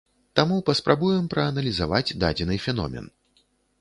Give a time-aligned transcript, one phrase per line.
[0.37, 3.05] Таму паспрабуем прааналізаваць дадзены феномен.